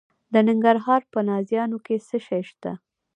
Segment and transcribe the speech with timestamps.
[0.33, 2.71] د ننګرهار په نازیانو کې څه شی شته؟